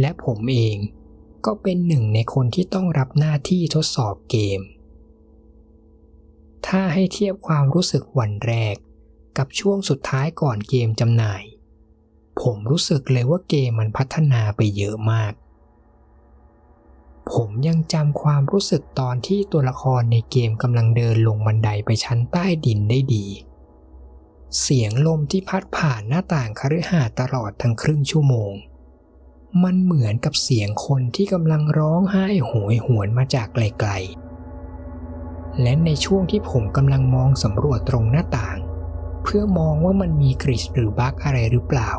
[0.00, 0.76] และผมเอง
[1.46, 4.60] ก็เป็นหนึ่งในคนที่ต้องรับหน้าที่ทดสอบเกม
[6.66, 8.76] ถ้าให้เทียบความรู้สึกวันแรก
[9.38, 11.42] กับช่วงสุดท้ายก่อนเกมจำหน่าย
[12.40, 15.32] ผมรู้สึกเลยว่าเกมมันพัฒนาไปเยอะมาก
[17.32, 23.26] ผมยังจำความรู้สึกตอนที่ตัวละครในเกมกำลังเดินลงบันไดไปชั้นใต้ดินได้ดี
[24.60, 28.52] เสียงลมที่พัดผ่านหน้าต่างคฤหาสน์ตลอดทั้งครึ่งชั่วโมง
[29.64, 38.58] มันเหมือนกับเสียงคนที่กำลังร้องไห้โหยหวนมาจากไกลๆ และในช่วงที่ผมกำลังมองสำรวจตรงหน้าต่าง
[39.22, 41.90] เพื่อมองว่ามันมีกริชหรือบั๊กอะไรหรือเปล่า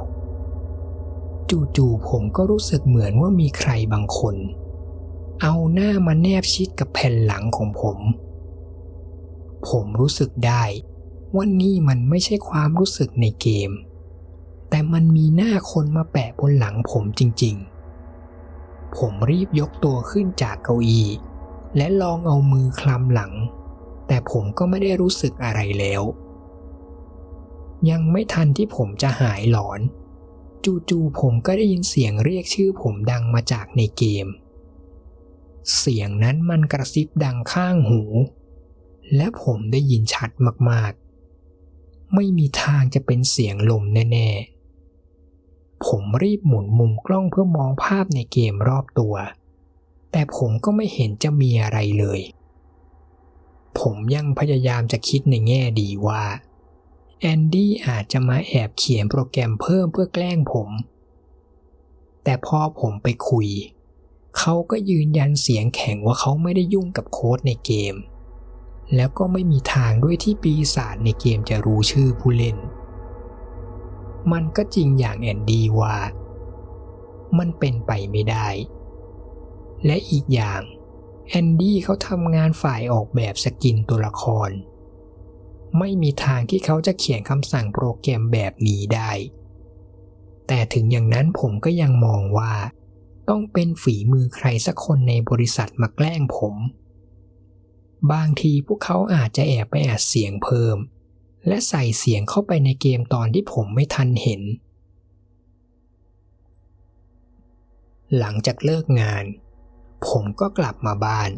[1.78, 4.36] จู่ๆผมก็รู้สึกเหมือนว่ามีใครบางคน
[5.42, 8.00] เอาหน้ามาแนบชิดกับแผ่นหลังของผม
[9.68, 10.64] ผมรู้สึกได้
[11.36, 13.72] ว่านี่มันไม่ใช่ความรู้สึกในเกม
[14.74, 21.10] แต่มันมีหน้าคนมาแปะบนหลังผมจริงๆ ผมรีบยกตัวขึ้นจากเก้าอี้
[21.78, 23.34] และลองเอามือคลำหลัง
[24.08, 26.02] แต่ผมก็ไม่ได้รู้สึกอะไรแล้ว
[27.90, 29.80] ยังไม่ทันที่ผมจะหายหลอน
[30.90, 34.28] จู่ๆผมก็ได้ยินเสียงเรียกชื่อผมดังมาจากในเกม
[35.78, 38.02] เสียงนั้นมันกระซิบดังข้างหู
[39.16, 40.30] และผมได้ยินชัด
[40.70, 44.63] มากๆ ไม่มีทางจะเป็นเสียงลมแน่ๆ
[45.86, 49.16] ผมรีบหมุนมุมกล้องเพื่อมองภาพในเกมรอบตัว
[50.12, 52.22] แต่ผมก็ไม่เห็นจะมีอะไรเลย
[53.80, 56.24] ผมยังพยายามจะคิดในแง่ดีว่า
[57.20, 60.70] แอนดี้อาจจะมาแอบเขียนโปรแกรมเพิ่มเพื่อแกล้งผม
[62.24, 63.48] แต่พอผมไปคุย
[64.38, 67.96] เขาก็ยืนยันเสียงแข็งว่าเขาไม่ได้ยุ่งกับโค้ดในเกม
[68.96, 72.58] แล้วก็ไม่มีทางด้วยที่ปีศาจในเกมจะรู้ชื่อผู้เล่น
[74.32, 75.98] มันก็จริงอย่างแอนดี้ว่า
[77.38, 78.48] มันเป็นไปไม่ได้
[79.86, 80.62] และอีกอย่าง
[81.30, 84.50] แอนดี้เขาทำงานฝ่ายออกแบบ skin ตัวละคร
[85.80, 89.12] ไม่มีทางที่เขาจะเขียนคำสั่งโปรแกรมแบบนี้ได้
[90.48, 92.54] แต่ถึงอย่างนั้นผมก็ยังมองว่า
[93.30, 96.56] ต้องเป็นฝีมือใครสักคนในบริษัทมาแกล้งผม
[98.12, 100.78] บางทีพวกเขาอาจจะแอบไปอัดเสียงเพิ่ม
[101.48, 104.42] และใส่เสียงเข้าไปในเกมตอนที่ผมไม่ทันเห็น
[108.18, 109.26] หลังจากเลิกงาน
[110.08, 111.32] ผมก็กลับมาบ้าน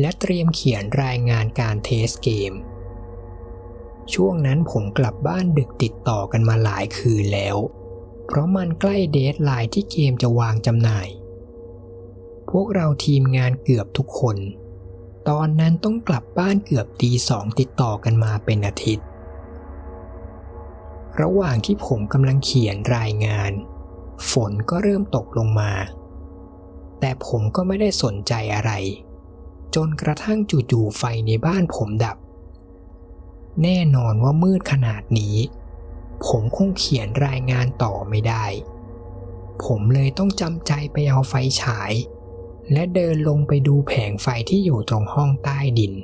[0.00, 2.52] และเตรียมเขียนรายงานการ test เกม
[4.14, 7.56] ช่วงนั้นผมกลับบ้านดึกติดต่อกันมาหลายคืนแล้ว
[8.26, 11.08] เพราะมันใกล้ deadline ที่เกมจะวางจำหน่าย
[12.50, 14.36] พวกเราทีมงานเกือบทุกคน
[15.28, 19.06] ตอนนั้นต้องกลับบ้านเกือบตีสองติดต่อกันมาเป็นอาทิตย์
[21.20, 23.52] ระหว่างที่ผมกำลังเขียนรายงาน
[24.30, 25.72] ฝนก็เริ่มตกลงมา
[27.00, 28.72] แต่ผมก็ไม่ได้สนใจอะไร
[29.74, 32.16] จนกระทั่งจู่ๆไฟในบ้านผมดับ
[33.62, 35.36] แน่นอนว่ามืดขนาดนี้
[36.26, 38.46] ผมคงเขียนรายงานต่อไม่ได้
[39.64, 41.92] ผมเลยต้องจำใจไปเอาไฟฉาย
[42.72, 45.94] และเดินลงไปดูแผงไฟที่อยู่ตรงห้องใต้ดิน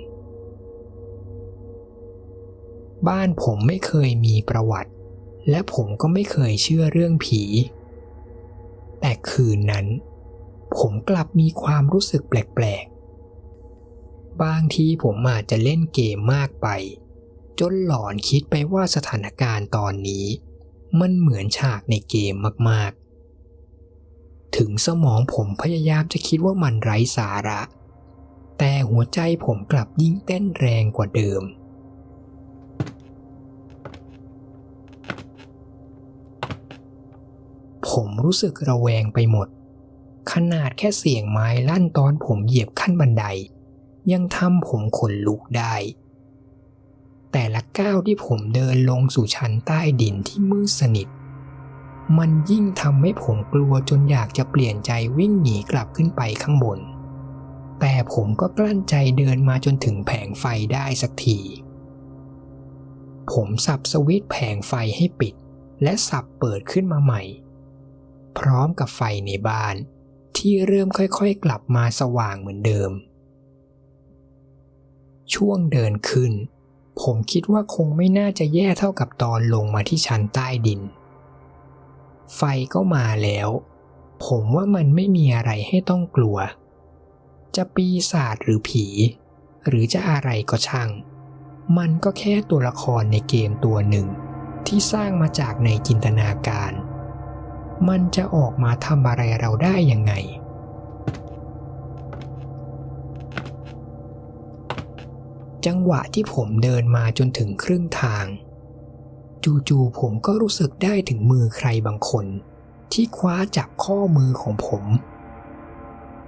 [3.08, 4.90] บ้านผมไม่เคยมีประวัติ
[5.50, 7.42] และผมก็ไม่เคยเชื่อเรื่องผี
[9.00, 9.86] แต่คืนนั้น
[10.78, 16.68] ผมกลับมีความรู้สึกแปลกๆ บางทีผมอาจจะเล่นเกมมากไป
[17.60, 20.26] จนหลอนคิดไปว่าสถานการณ์ตอนนี้
[21.00, 22.34] มันเหมือนฉากในเกม
[22.70, 27.60] มากๆ ถึงสมองผมพยายามจะคิดว่ามันไร้สาระ
[28.58, 31.42] แต่หัวใจผมกลับยิ่งเต้นแรงกว่าเดิม
[38.24, 39.48] รู้สึกระแวงไปหมด
[40.32, 43.24] ขนาดแค่เสียงไม้ลั่นตอนผมเหยียบขั้นบันได
[44.12, 45.74] ยังทำผมขนลุกได้
[47.32, 51.08] แต่ละก้าวที่ผมเดินลงสู่ชั้นใต้ดินที่มืดสนิท
[52.18, 56.80] มันยิ่งทำให้ผมกลัวจนอยากจะเปลี่ยนใจวิ่งหนีกลับขึ้นไปข้างบน
[57.80, 61.38] แต่ผมก็กลั้นใจเดินมาจนถึงแผงไฟได้สักที
[63.32, 65.34] ผมสับสวิตช์แผงไฟให้ปิด
[65.82, 67.22] และสับเปิดขึ้นมาใหม่
[68.38, 69.74] พร้อมกับไฟในบ้าน
[70.36, 72.90] ที่เริ่มค่อยๆกลับมาสว่างเหมือนเดิม
[75.34, 76.32] ช่วงเดินขึ้น
[77.02, 80.80] ผมคิดว่าคงไม่น่าจะแย่เท่ากับตอนลงมาที่ชั้นใต้ดิน
[82.36, 82.42] ไฟ
[82.74, 83.48] ก็มาแล้ว
[84.24, 86.38] ผมว่ามันไม่มีอะไรให้ต้องกลัว
[87.56, 88.86] จะปีศาจหรือผี
[89.66, 90.90] หรือจะอะไรก็ช่าง
[91.78, 94.06] มันก็แค่ตัวละครในเกมตัวหนึ่ง
[94.66, 96.72] ที่สร้างมาจากในจินตนาการ
[97.88, 100.12] มันจะออกมาทำอะไรเราได้ยังไง
[105.66, 108.26] จังหวะที่ผมเดินมาจนถึงครึ่งทาง
[109.68, 112.26] จู่ๆผมก็รู้สึกได้ถึงมือใครบางคน
[112.92, 114.84] ที่คว้าจับข้อมือของผม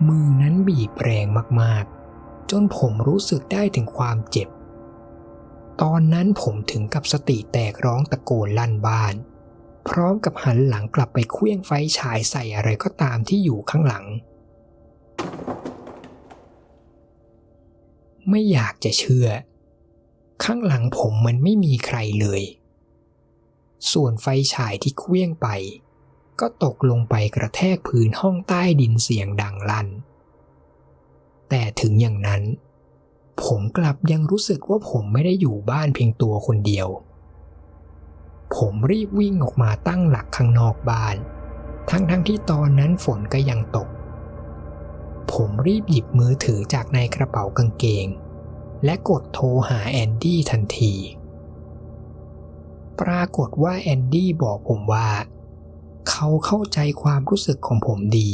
[0.08, 1.26] มือนั้นบีบแรง
[1.62, 4.48] มากๆ จนผมรู้สึกได้ถึงความเจ็บ
[5.82, 9.14] ตอนนั้นผมถึงกับสติแตกร้องตะโกนลั่นบ้าน
[9.88, 14.04] พร้อมกับหันหลังกลับไปเคลื่องไฟฉายใส่อะไรก็ตามที่อยู่ข้างหลัง
[18.30, 19.28] ไม่อยากจะเชื่อ
[20.44, 22.42] ข้างหลังผมมันไม่มีใครเลย
[23.92, 25.48] ส่วนไฟฉายที่เคลื่องไป
[26.40, 29.88] ก็ตกลงไปกระแทกพื้นห้องใต้ดินเสียงดังลั่น
[31.48, 32.42] แต่ถึงอย่างนั้น
[33.44, 36.88] ผมกลับยังรู้สึกว่าผมไม่ได้อยู่บ้านเพียงตัวคนเดียว
[38.56, 41.16] ผมรีบวิ่งออกมาตั้งหลักข้างนอกบ้าน
[41.90, 43.88] ทั้งๆทที่ตอนนั้นฝนก็ยังตก
[45.32, 48.06] ผมรีบหยิบมือถือจากในกระเป๋ากางเกง
[48.84, 50.94] และกดโทรหาแอนดี้ทันที
[53.00, 55.10] ปรากฏว่าแอนดี้บอกผมว่า
[56.08, 58.32] เขาเข้าใจความรู้สึกของผมดี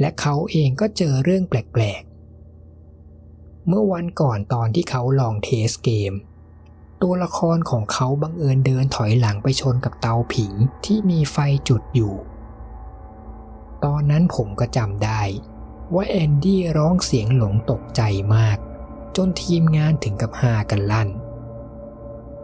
[0.00, 6.12] และเขาเองก็เจอเรื่องแปลกๆ เมื่อวันก่อนตอนที่เขาลอง test เกม
[7.02, 10.52] ตัวละครของเขาบังเอิญเดินถอยหลังไปชนกับเตาผิง
[10.84, 11.36] ที่มีไฟ
[11.68, 12.14] จุดอยู่
[13.84, 15.22] ตอนนั้นผมก็จำได้
[15.94, 18.02] ว่าแอนดี้ร้องเสียงหลงตกใจ
[18.34, 18.58] มาก
[19.16, 21.08] จนทีมงานถึงกับฮากันลั่น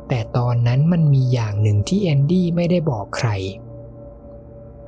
[0.08, 3.30] แต่ตอนนั้นมันมีอย่างหนึ่งที่แอนดี้ไม่ได้บอกใคร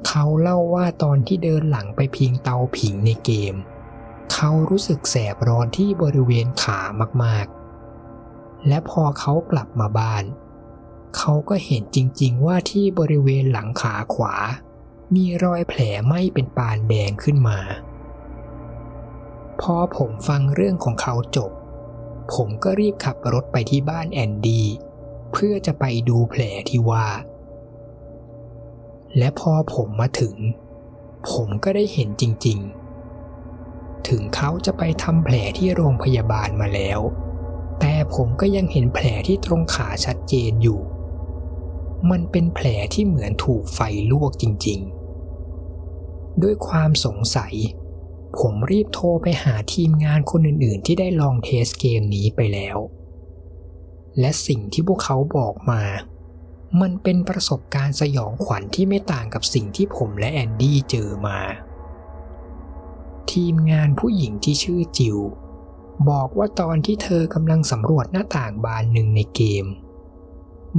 [0.06, 3.54] เขาเล่าว่าตอนที่เดินหลังไปพิงเตาผิงในเกม
[4.32, 6.80] เขารู้สึกแสบร้อนที่บริเวณขา
[7.24, 7.63] มากๆ
[8.68, 10.24] และพอเขากลับมาบ้าน
[11.16, 14.34] เขาก็เห็นจริงๆว่าที่บริเวณหลังขาขวา
[15.14, 17.58] มีรอยแผลไหม้เป็นปานแดงขึ้นมา
[19.60, 21.50] พอผมฟังเรื่องของเขาจบ
[22.34, 24.66] ผมก็รีบขับรถไปที่บ้านแอนดี้
[25.32, 27.06] เพื่อจะไปดูแผลที่ว่า
[29.18, 30.36] และพอผมมาถึง
[31.30, 37.00] ผมก็ได้เห็นจริงๆ ถึงเขาจะไปทำแผลที่โรงพยาบาลมาแล้ว
[37.80, 40.80] แต่ผมก็ยังเห็นแผลที่ตรงขาชัดเจนอยู่
[42.10, 47.54] มันเป็นแผลที่เหมือนถูกไฟลวกจริงๆ ด้วยความสงสัย
[48.38, 52.78] ผมรีบโทรไปหาทีมงานคนอื่นๆ ที่ได้ลองเทสเกมนี้ไปแล้ว
[54.18, 55.82] และสิ่งที่พวกเขาบอกมา
[56.80, 61.38] มันเป็นประสบการณ์สยองขวัญที่ไม่ต่างกับสิ่งที่ผมและแอนดี้เจอมา
[63.32, 65.18] ทีมงานผู้หญิงที่ชื่อจิว
[66.10, 69.66] บอกว่าตอนที่เธอกำลังสำรวจหน้าต่างบานหนึ่งในเกม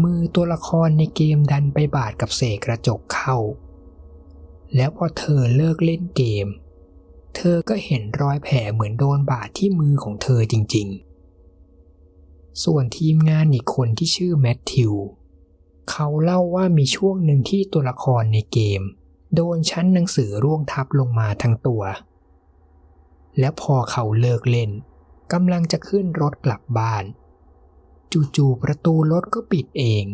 [0.03, 3.37] มือตัวละครในเกมดันไปบาดกับเศษกระจกเข้า
[4.75, 6.47] แล้วพอเธอเลิกเล่นเกม
[7.35, 10.87] เธอก็เห็นรอยแผลเหมือนโดนบาดที่มือของเธอจริง
[11.75, 14.93] ๆ ส่วนทีมงานอีกคนที่ชื่อแมทธิว
[15.91, 18.81] เขาเล่าว่ามีช่วงหนึ่งที่ตัวละครในเกม
[19.35, 21.83] โดนชั้นหนังสือร่วงทับลงมาทั้งตัว
[23.39, 24.71] และพอเขาเลิกเล่น
[25.33, 27.03] กำลังจะขึ้นรถกลับบ้าน
[28.35, 30.05] จู่ๆประตูรถก็ปิดเอง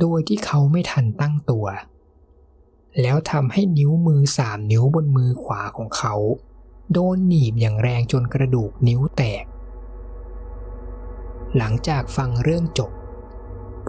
[0.00, 1.66] โดยที่เขาไม่ทันตั้งตัว
[3.00, 6.14] แล้วทำให้นิ้วมือสามนิ้วบนมือขวาของเขา
[6.92, 9.44] โดนหนีบอย่างแรงจนกระดูกนิ้วแตก
[11.56, 12.92] หลังจากฟังเรื่องจบ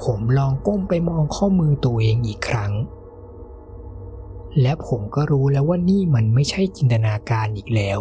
[0.04, 2.74] ผมลองก้มไปมองข้อมือตัวเองอีกครั้ง
[4.62, 8.00] และผมก็รู้แล้วว่านี่มันไม่ใช่จินตนาการอีกแล้ว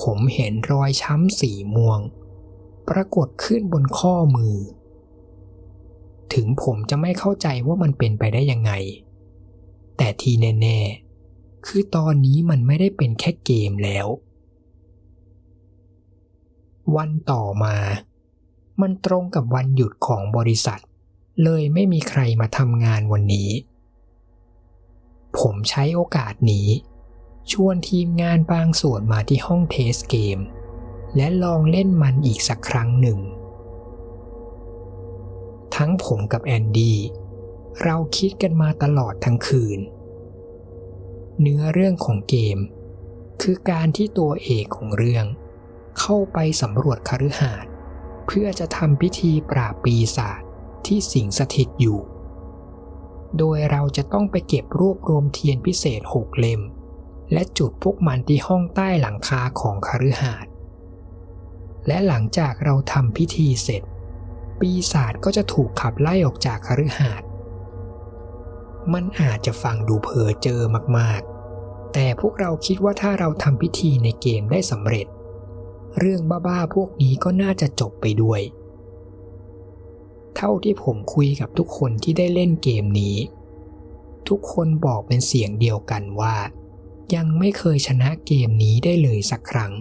[0.00, 2.00] ผมเห็นรอยช้ำสีม่วง
[2.88, 4.56] ปรากฏขึ้นบนข้อมือ
[6.34, 8.72] ถึงผมจะไม่เข้าใจว่ามันเป็นไปได้ยังไง
[9.96, 14.06] แต่ทีแน่ๆ คือตอนนี้มันไม่ได้เป็นแค่เกมแล้ว
[16.96, 17.76] วันต่อมา
[18.80, 20.80] มันตรงกับวันหยุดของบริษัท
[21.44, 23.50] เลยไม่มีใครมาทำงานวันนี้
[25.38, 26.68] ผมใช้โอกาสนี้
[27.52, 30.38] ชวนทีมงานบางส่วนมาที่ห้อง test เกม
[31.16, 33.18] และลองเล่นมันอีกสักครั้งหนึ่ง
[35.76, 36.98] ทั้งผมกับแอนดี้
[37.82, 39.78] เราคิดกันมาตลอดทั้งคืน
[41.40, 42.58] เนื้อเรื่องของเกม
[43.42, 45.26] คือการที่ตัวเอกของเรื่อง
[45.98, 47.70] เข้าไปสำรวจคฤหาสน์
[48.26, 50.40] เพื่อจะทำพิธีปราบปีศาจ
[50.86, 52.00] ที่สิงสถิตอยู่
[53.38, 56.60] โดยเราจะต้องไปเก็บรวบรวมเทียนพิเศษหกเล่ม
[57.34, 60.50] และจุดพวกมันที่ห้องใต้หลังคาของคฤหาสน์
[61.86, 63.82] และหลังจากเราทำพิธีเสร็จ
[64.60, 67.28] ปีศาจก็จะถูกขับไล่ออกจากคฤหาสน์
[68.92, 70.60] มันอาจจะฟังดูเพ้อเจอ
[70.98, 75.06] มากๆ แต่พวกเราคิดว่าถ้าเราทำพิธีในเกมได้สำเร็จ
[75.98, 78.40] เรื่องบ้าๆพวกนี้ก็น่าจะจบไปด้วย
[80.36, 83.16] เท่าที่ผมคุยกับทุกคนที่ได้เล่นเกมนี้
[84.28, 86.36] ทุกคนบอกเป็นเสียงเดียวกันว่า
[87.14, 89.72] ยังไม่เคยชนะเกมนี้ได้เลยสักครั้ง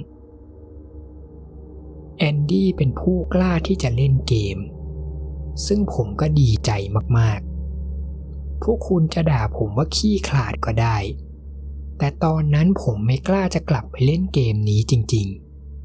[2.17, 4.57] แอนดี้เป็นผู้กล้าที่จะเล่นเกม
[5.67, 6.71] ซึ่งผมก็ดีใจ
[7.17, 10.97] มากๆ พวกคุณจะด่าผมว่าขี้ขลาดก็ได้
[11.97, 15.27] แต่ตอนนั้นผมไม่กล้าจะกลับไปเล่นเกมนี้จริง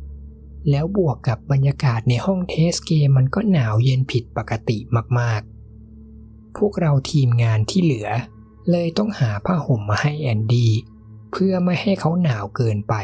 [0.07, 4.79] ๆแล้วบวกกับบรรยากาศในห้องเทสเกมมันก็หนาวเย็นผิดปกติ
[5.19, 8.09] มากๆ พวกเราทีมงานที่เหลือ
[8.71, 10.73] เลยต้องหาผ้าห่มมาให้แอนดี้
[11.31, 12.95] เพื่อไม่ให้เขาหนาวเกินไป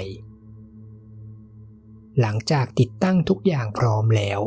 [2.20, 4.40] หลังจากติดตั้งทุกอย่างพร้อมแล้ว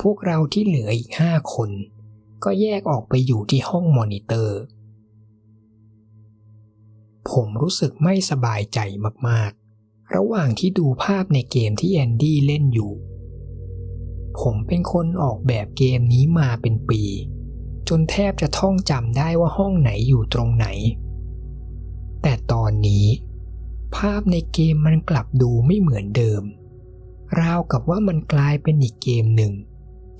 [0.00, 1.70] พวกเราที่เหลืออีกห้าคน
[2.44, 4.60] ก็แยกออกไปอยู่ที่ห้องมอนิเตอร์
[7.30, 8.78] ผมรู้สึกไม่สบายใจ
[9.28, 12.92] มากๆ ระหว่างที่ดูภาพในเกมที่แอนดี้เล่นอยู่
[14.40, 17.02] ผมเป็นคนออกแบบเกมนี้มาเป็นปี
[17.88, 20.66] จนแทบจะท่องจำได้ว่าห้องไหนอยู่ตรงไหน
[22.26, 23.06] แต่ตอนนี้
[23.96, 26.42] ภาพในเกมมันกลับดูไม่เหมือนเดิม
[27.40, 29.52] ราวกับว่ามันกลายเป็นอีกเกมหนึ่ง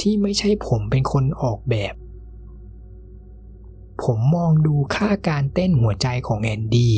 [0.00, 1.94] ที่ไม่ใช่ผมเป็นคนออกแบบ
[4.02, 6.94] ผมมองดูค่าการเต้นหัวใจของแอนดี้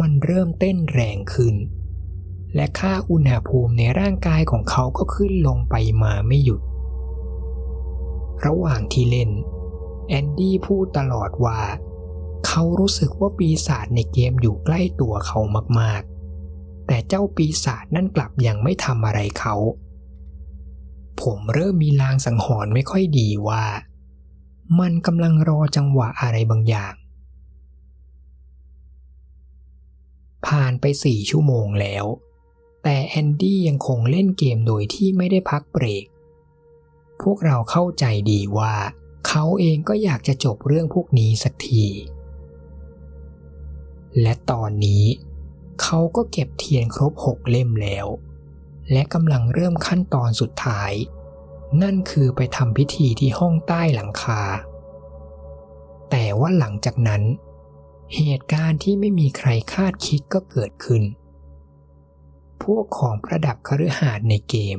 [0.00, 1.54] มันเริ่มเต้นแรงขึ้น
[2.54, 6.60] และค่าอุณหภูมิในร่างกายของเขาก็ขึ้นลงไปมาไม่หยุด
[8.46, 9.30] ระหว่างที่เล่น
[10.08, 11.60] แอนดี้พูดตลอดว่า
[12.58, 15.40] เขารู้สึกว่าปีศาจในเกมอยู่ใกล้ตัวเขา
[15.80, 19.54] มากๆ แต่เจ้าปีศาจนั่นกลับยังไม่ทำอะไรเขา
[21.22, 23.64] ผมเริ่มมีลางสังหรณ์ไม่ค่อยดีว่า
[24.80, 26.94] มันกำลังรอจังหวะอะไรบางอย่าง
[30.46, 32.04] ผ่านไปสี่ชั่วโมงแล้ว
[32.82, 36.04] แต่แอนดี้ยังคงเล่นเกมโดยที่ไม่ได้พักเบรก
[37.22, 38.74] พวกเราเข้าใจดีว่า
[39.28, 41.86] เขาเองก็อยากจะจบเรื่องพวกนี้สักที
[44.20, 45.04] และตอนนี้
[45.82, 48.06] เขาก็เก็บเทียนครบหกเล่มแล้ว
[48.92, 50.92] และกำลังเริ่มขั้นตอนสุดท้าย
[51.82, 54.42] นั่นคือไปทำพิธีที่ห้องใต้หลังคา
[56.10, 57.22] แต่ว่าหลังจากนั้น
[58.16, 61.02] เหตุการณ์ที่ไม่มีใครคาดคิดก็เกิดขึ้น
[62.62, 64.78] พวกของประดับคฤหาสน์ในเกม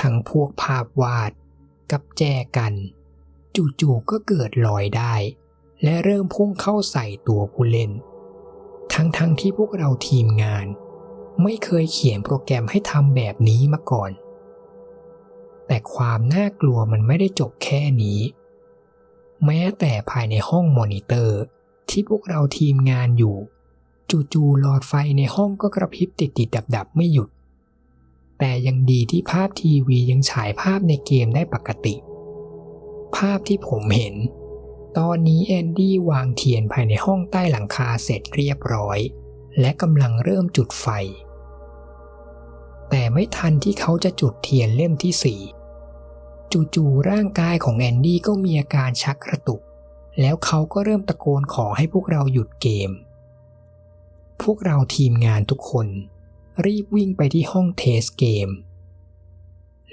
[0.00, 1.32] ทั้งพวกภาพวาด
[1.92, 2.22] กับแจ
[2.56, 2.72] กัน
[3.80, 5.14] จู่ๆก็เกิดลอยได้
[5.82, 7.90] และเริ่มพุ่งเข้าใส่ตัวผู้เล่น
[8.94, 10.66] ทั้งๆทที่พวกเราทีมงาน
[11.42, 14.10] ไม่เคยเขียนโปรแกรมให้ทำแบบนี้มาก่อน
[15.66, 18.20] แต่ความน่ากลัวมันไม่ได้จบแค่นี้
[19.44, 21.40] แม้แต่ภายในห้องมอนิเตอร์
[21.90, 23.36] ที่พวกเราทีมงานอยู่
[24.32, 27.28] จู่ๆหลอดไฟในห้องก็กระพริบติดๆดับๆไม่หยุด
[28.38, 31.94] แต่ยังดีที่ภาพทีวียังฉายภาพในเกมได้ปกติ
[33.16, 34.14] ภาพที่ผมเห็น
[34.98, 38.98] ตอนนี้แอนดี้วางเทียนภายในห้องใต้หลังคาเสร็จเรียบร้อย
[39.60, 40.86] และกำลังเริ่มจุดไฟ
[42.90, 45.40] แต่ไม่ทันที่เขาจะจุดเทียนเล่มที่สี่
[46.74, 49.60] จู่ๆร่างกายของแอนดี้ก็มีอาการชักกระตุก
[50.20, 52.90] แล้วเขาก็เริ่มตะโกนขอให้พวกเราหยุดเกม
[54.42, 55.88] พวกเราทีมงานทุกคน
[56.64, 58.48] รีบวิ่งไปที่ห้อง test เกม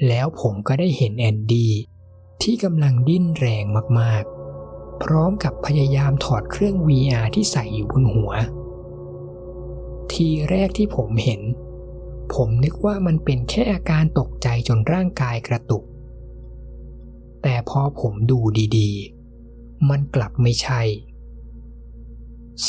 [0.08, 1.72] แล้วผมก็ได้เห็นแอนดี้
[2.44, 3.66] ที่กำลังดิ้นแรง
[4.00, 4.33] มากๆ
[5.04, 8.32] พร้อมกับพยายามถอดเครื่อง VR ที่ใส่อยู่บนหัว
[10.12, 11.42] ทีแรกที่ผมเห็น
[12.34, 15.84] ผมนึกว่ามันเป็นแค่อาการตกใจจนร่างกายกระตุก
[17.44, 18.40] แต่พอผมดู
[18.78, 20.82] ดีๆ มันกลับไม่ใช่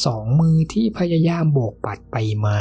[0.05, 2.17] สองมือที่พยายามโบกปัดไป
[2.47, 2.59] มา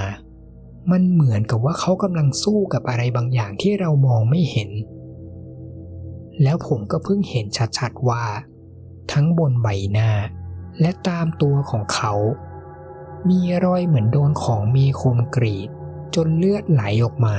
[0.91, 4.69] มันเหมือนกับว่าเขากำลังสู้กับอะไรบางอย่างที่เรามองไม่เห็น
[6.43, 7.45] แล้วผมก็เพิ่งเห็น
[7.77, 8.23] ชัดๆว่า
[9.11, 10.09] ทั้งบนใบหน้า
[10.79, 12.13] และตามตัวของเขา
[13.29, 15.69] มีรอยเหมือนโดนของมีคมกรีด
[16.15, 17.37] จนเลือดไหลออกมา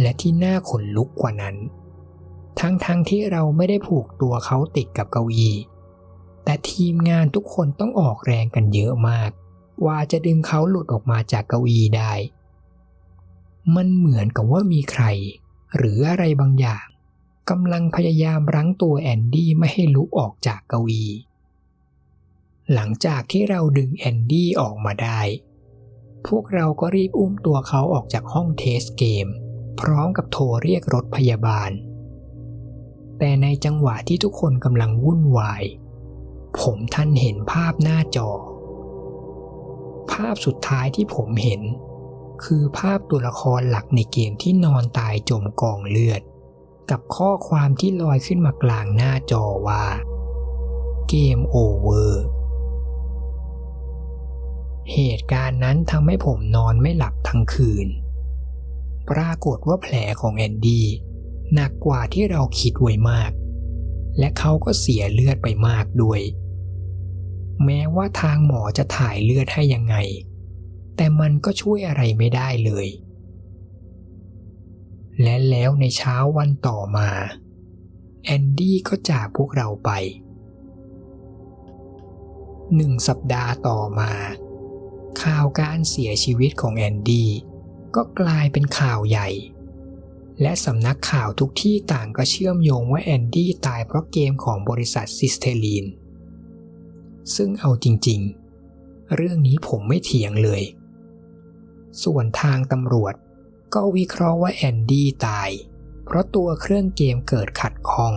[0.00, 1.56] และที่น่าขนลุกกว่านั้น
[2.60, 5.56] ทั้งๆทที่เราไม่ได้ผูกตัวเขาติดกับเก้าอี้
[6.44, 9.30] แต่ทีมงานทุกคนต้องออกแรงกันเยอะมาก
[9.86, 12.12] ว่าจะดึงเขาหลุดออกมาจากเก้าอี้ได้
[13.74, 15.04] มันเหมือนกับว่ามีใคร
[15.76, 16.86] หรืออะไรบางอย่าง
[17.50, 21.10] กำลังพยายามรั้งตัวแอนดี้ไม่ให้ลุกออกจากเก้าอี้
[22.72, 25.20] หลังจากที่เราดึงแอนดี้ออกมาได้
[26.26, 29.26] พวกเราก็รีบอุ้มตัวเขาออกจากห้องเทสเกม
[29.80, 31.70] พร้อมกับโทรเรียกรถพยาบาล
[33.18, 35.62] แต่ในจังหวะที่ทุกคนกำลังวุ่นวาย
[36.60, 38.30] ผมทันเห็นภาพหน้าจอ
[40.12, 41.62] ภาพสุดท้ายที่ผมเห็น
[42.44, 46.22] คือภาพตัวละครหลักในเกมที่นอนตายจมกองเลือด
[46.92, 49.84] กับข้อความที่ลอยขึ้นมากลางหน้าจอว่า
[51.08, 52.24] เกมโอเวอร์
[54.92, 57.86] เหตุการณ์นั้นทำให้ผมนอนไม่หลับทั้งคืน
[59.10, 60.86] ปรากฏว่าแผลของแอนดี้
[61.54, 63.32] หนักกว่าที่เราคิดไว้มาก
[64.18, 66.20] และเขาก็เสียเลือดไปมากด้วย
[67.64, 69.96] แม้ว่าทางหมอจะถ่ายเลือดให้ยังไง
[70.96, 72.86] แต่มันก็ช่วยอะไรไม่ได้เลย
[75.20, 77.10] และแล้วในเช้าวันต่อมา
[78.24, 79.90] แอนดี้ก็จากพวกเราไป
[82.74, 84.12] หนึ่งสัปดาห์ต่อมา
[85.22, 87.30] ข่าวการเสียชีวิตของแอนดี้
[87.94, 89.28] ก็กลายเป็นข่าวใหญ่
[90.40, 95.86] และสำนักข่าวทุกที่ต่างก็เชื่อมโยงว่าแอนดี้ตายเพราะเกมของบริษัทซิสเทลีน
[97.34, 100.62] ซึ่งเอาจริงๆ เรื่องนี้ผมไม่เถียงเลย
[102.02, 103.14] ส่วนทางตำรวจ
[103.74, 105.50] ก็วิเคราะห์ว่าแอนดี้ตาย
[106.04, 108.14] เพราะตัวเครื่องเกมเกิดขัดข้อง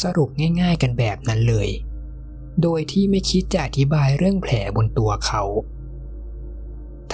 [0.00, 0.28] สรุป
[0.60, 1.68] ง่ายๆกันแบบนั้นเลย
[2.62, 5.42] โดยที่ไม่คิดจะอธิบายเรื่องแผลบนตัวเขา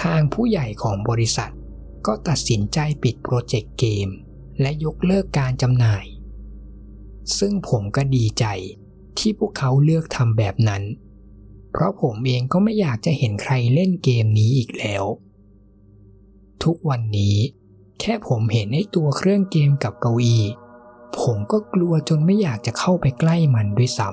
[0.02, 1.52] ทางผู้ใหญ่ของบริษัท
[2.06, 4.08] ก็ตัดสินใจปิดโปรเจกต์เกม
[4.60, 6.04] และยกเลิกการจำหน่าย
[7.38, 8.44] ซึ่งผมก็ดีใจ
[9.18, 10.82] ที่พวกเขาเลือกทำแบบนั้น
[11.72, 15.04] เพราะผมเองก็ไม่อยากจะเห็นใครเล่นเกมนี้อีกแล้ว
[16.64, 17.36] ทุกวันนี้
[18.00, 20.44] แค่ผมเห็นไอ้ตัวเครื่องเกมกับเก้าอี้
[21.20, 24.08] ผมก็กลัวจนไม่อยากจะเข้าไปใกล้มันด้วยซ้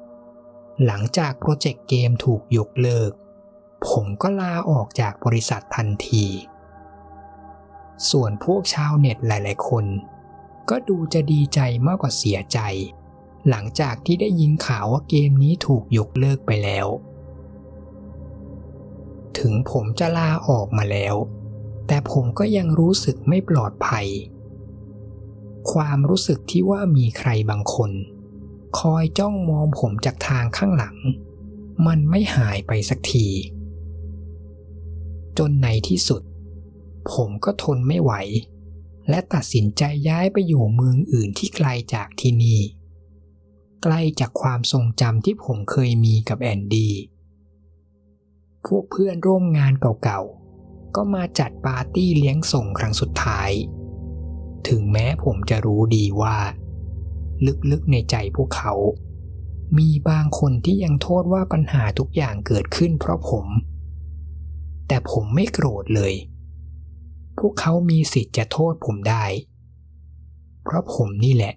[0.00, 3.12] ำหลังจากโปรเจกต์เกมถูกยกเลิก
[3.88, 6.26] ผมก็ลาออกจากบริษัททันที
[8.10, 9.86] ส่วนพวกชาวเน็ตหลาย ๆ คน
[10.70, 12.58] ก็ดูจะดีใจมากกว่าเสียใจ
[13.48, 16.86] หลังจากที่ได้ยินข่าวว่าเกมนี้ถูกยกเลิกไปแล้ว
[19.38, 21.14] ถึงผมจะลาออกมาแล้ว
[21.86, 24.06] แต่ผมก็ยังรู้สึกไม่ปลอดภัย
[25.72, 27.92] ความรู้สึกที่ว่ามีใครบางคน
[28.78, 30.96] คอยจ้องมองผมจากทางข้างหลัง
[31.86, 33.26] มันไม่หายไปสักที
[35.38, 36.22] จนในที่สุด
[37.12, 38.12] ผมก็ทนไม่ไหว
[39.08, 42.60] และตัดสินใจย้ายไปอยู่เมืองอื่นที่ไกลจากที่นี่
[43.82, 46.94] ใกล้จากความทรงจำที่ผมเคยมีกับแอนดี้
[48.68, 53.50] พวกเพื่อนร่วมงานเก่าๆ ก็มาจัดปาร์ตี้เลี้ยงส่งครั้งสุดท้าย
[54.68, 56.38] ถึงแม้ผมจะรู้ดีว่า
[57.70, 58.72] ลึกๆในใจพวกเขา
[59.78, 63.46] มีบางคนที่ยังโทษว่าปัญหาทุกอย่างเกิดขึ้นเพราะผม
[64.88, 66.14] แต่ผมไม่โกรธเลย
[67.38, 69.24] พวกเขามีสิทธิ์จะโทษผมได้
[70.64, 71.54] เพราะผมนี่แหละ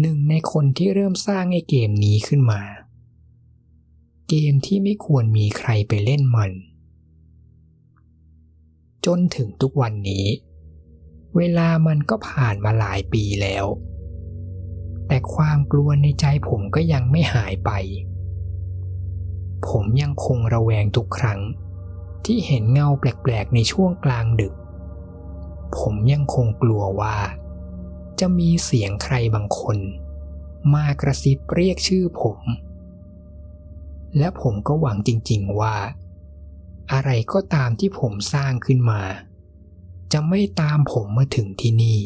[0.00, 2.60] หนึ่งในคนที่เริ่มสร้างไอ้เกมนี้ขึ้นมา
[4.28, 6.52] เกมที่ไม่ควรมีใครไปเล่นมัน
[9.06, 10.26] จนถึงทุกวันนี้
[11.36, 13.66] เวลามันก็ผ่านมาหลายปีแล้ว
[15.08, 17.70] แต่ความกลัวในใจผมก็ยังไม่หายไป
[19.68, 21.40] ผมยังคงระแวงทุกครั้ง
[22.24, 24.54] ที่เห็นเงาแปลกๆในช่วงกลางดึก
[25.78, 27.16] ผมยังคงกลัวว่า
[28.20, 29.78] จะมีเสียงใครบางคน
[30.74, 32.38] มากระซิบเรียกชื่อผม
[34.18, 35.76] และผมก็หวังจริงๆว่า
[36.92, 39.02] อะไรก็ตามที่ผมสร้างขึ้นมา
[40.12, 42.00] จะไม่ตามผมมาถึงที่นี่